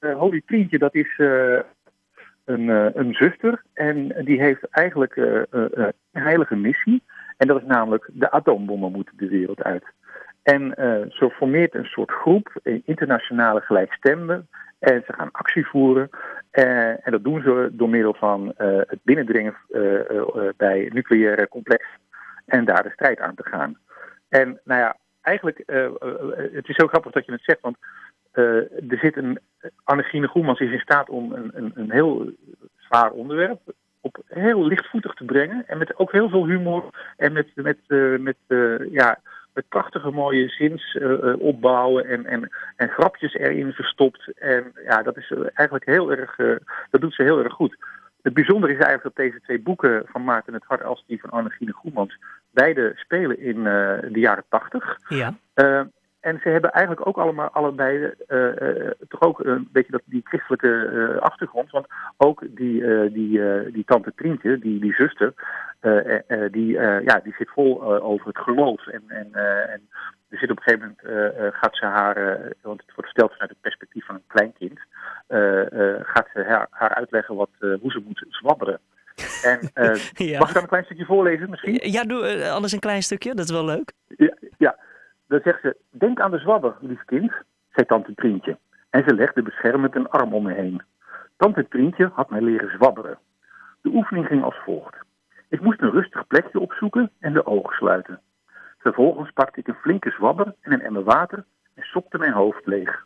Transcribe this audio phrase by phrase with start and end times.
[0.00, 1.18] Holy Trientje, dat is
[2.44, 3.62] een, een zuster.
[3.74, 7.02] En die heeft eigenlijk een heilige missie.
[7.36, 9.84] En dat is namelijk de atoombommen moeten de wereld uit.
[10.42, 10.74] En
[11.08, 14.48] zo formeert een soort groep, internationale gelijkstemden.
[14.78, 16.10] En ze gaan actie voeren.
[16.50, 19.56] en dat doen ze door middel van het binnendringen
[20.56, 21.84] bij nucleaire complex
[22.48, 23.78] en daar de strijd aan te gaan.
[24.28, 25.90] En nou ja, eigenlijk, uh,
[26.52, 27.76] het is zo grappig dat je het zegt, want
[28.32, 29.38] er zit een.
[29.88, 32.30] Annegine Groemans is in staat om een, een, een heel
[32.76, 33.60] zwaar onderwerp
[34.00, 35.64] op heel lichtvoetig te brengen.
[35.66, 36.84] En met ook heel veel humor
[37.16, 37.78] en met, met,
[38.20, 38.36] met,
[38.90, 39.18] ja,
[39.54, 44.32] met prachtige mooie zinsopbouwen en, en, en grapjes erin verstopt.
[44.38, 46.36] En ja, dat is eigenlijk heel erg.
[46.90, 47.76] dat doet ze heel erg goed.
[48.22, 51.30] Het bijzondere is eigenlijk dat deze twee boeken van Maarten het Hart als die van
[51.30, 52.18] Annegine Groemans
[52.50, 54.98] beide spelen in de jaren tachtig.
[55.08, 55.34] Ja.
[56.28, 61.16] En ze hebben eigenlijk ook allemaal allebei uh, toch ook een beetje dat, die christelijke
[61.20, 61.70] achtergrond.
[61.70, 61.86] Want
[62.16, 63.40] ook die, die,
[63.72, 65.34] die tante Trientje, die, die zuster,
[66.50, 68.86] die, ja, die zit vol over het geloof.
[68.86, 69.34] En, en,
[69.68, 69.88] en
[70.28, 72.14] er zit op een gegeven moment, gaat ze haar,
[72.62, 74.80] want het wordt gesteld vanuit het perspectief van een kleinkind,
[76.02, 78.80] gaat ze haar, haar uitleggen wat, hoe ze moet zwabberen.
[79.42, 81.78] En uh, mag ik dan een klein stukje voorlezen misschien?
[81.82, 83.92] Ja, doe uh, anders een klein stukje, dat is wel leuk.
[85.28, 87.32] Dan zegt ze, denk aan de zwabber, lief kind,
[87.70, 88.58] zei tante Trientje.
[88.90, 90.82] En ze legde beschermend een arm om me heen.
[91.36, 93.18] Tante Trientje had mij leren zwabberen.
[93.80, 94.96] De oefening ging als volgt.
[95.48, 98.20] Ik moest een rustig plekje opzoeken en de ogen sluiten.
[98.78, 103.04] Vervolgens pakte ik een flinke zwabber en een emmer water en sopte mijn hoofd leeg.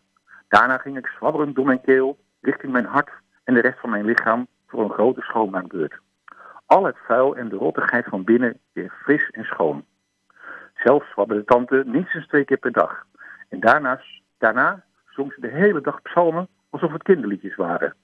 [0.49, 3.11] Daarna ging ik zwabberend door mijn keel, richting mijn hart
[3.45, 5.99] en de rest van mijn lichaam voor een grote schoonmaakbeurt.
[6.67, 9.85] Al het vuil en de rottigheid van binnen weer fris en schoon.
[10.85, 13.05] Zelfs zwabberde tante minstens twee keer per dag.
[13.49, 14.01] En daarna,
[14.39, 17.95] daarna zong ze de hele dag psalmen alsof het kinderliedjes waren.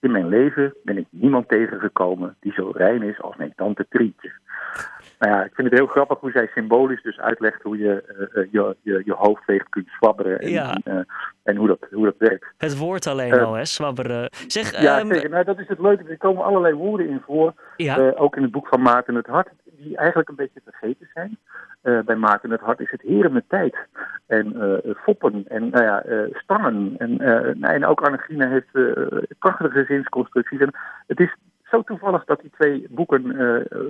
[0.00, 4.32] In mijn leven ben ik niemand tegengekomen die zo rein is als mijn tante Trietje.
[5.18, 8.04] Nou ja, ik vind het heel grappig hoe zij symbolisch dus uitlegt hoe je
[8.34, 10.72] uh, je, je, je hoofd leeg kunt zwabberen en, Ja.
[10.84, 11.00] en, uh,
[11.42, 12.46] en hoe, dat, hoe dat werkt.
[12.58, 14.30] Het woord alleen Eh, al, hè, zwabberen.
[14.46, 15.30] Zeg, Ja, zeker.
[15.30, 16.04] Nou, dat is het leuke.
[16.08, 17.96] Er komen allerlei woorden in voor, ja.
[17.98, 19.48] eh, ook in het boek van Maarten het Hart,
[19.82, 21.38] die eigenlijk een beetje vergeten zijn.
[21.80, 23.76] Eh, bij Maarten het Hart is het heren met tijd
[24.26, 26.94] en eh, foppen en nou ja, stangen.
[26.98, 27.18] En,
[27.62, 28.98] en ook Annegine heeft
[29.38, 30.60] prachtige zinsconstructies.
[30.60, 30.74] En
[31.06, 31.34] het is
[31.64, 33.22] zo toevallig dat die twee boeken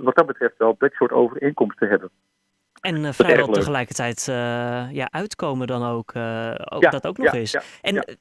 [0.03, 2.09] wat dat betreft wel dat soort overeenkomsten hebben.
[2.81, 4.35] En uh, vrijwel tegelijkertijd uh,
[4.91, 6.13] ja, uitkomen dan ook.
[6.13, 7.51] Uh, ook Ja, dat ook nog ja, eens.
[7.51, 7.61] ja,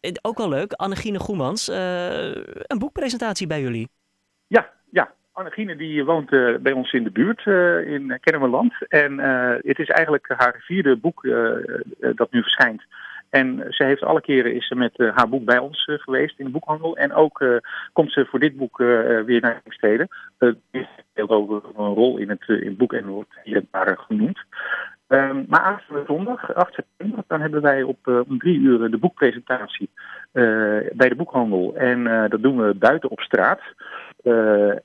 [0.01, 3.89] en ook wel leuk, Annegine Goemans, een boekpresentatie bij jullie.
[4.47, 5.15] Ja, ja.
[5.33, 8.75] Annegine die woont eh, bij ons in de buurt eh, in Kennemerland.
[8.89, 11.27] En eh, het is eigenlijk haar vierde boek
[12.15, 12.83] dat nu verschijnt.
[13.31, 16.51] En ze heeft alle keren is ze met haar boek bij ons geweest in de
[16.51, 16.97] boekhandel.
[16.97, 17.61] En ook
[17.93, 18.77] komt ze voor dit boek
[19.27, 20.09] weer naar Steden.
[20.39, 20.57] Het
[21.11, 24.39] speelt over een rol in het, in boek en wordt hier en daar genoemd.
[25.13, 29.91] Um, maar zondag, 8 september, dan hebben wij op uh, om drie uur de boekpresentatie
[30.33, 30.45] uh,
[30.93, 31.77] bij de boekhandel.
[31.77, 33.61] En uh, dat doen we buiten op straat.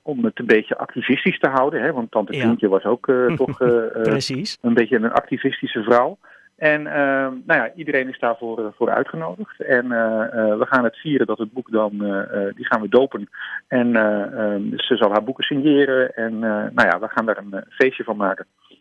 [0.01, 1.81] Om het een beetje activistisch te houden.
[1.81, 1.93] Hè?
[1.93, 2.71] Want tante Tientje ja.
[2.71, 3.05] was ook
[3.45, 3.57] toch
[4.01, 4.57] Precies.
[4.61, 6.17] een beetje een activistische vrouw.
[6.55, 9.61] En nou ja, iedereen is daarvoor voor uitgenodigd.
[9.61, 9.87] En
[10.59, 11.91] we gaan het vieren dat het boek dan,
[12.55, 13.29] die gaan we dopen.
[13.67, 13.91] En
[14.75, 16.13] ze zal haar boeken signeren.
[16.15, 18.45] En nou ja, we gaan daar een feestje van maken.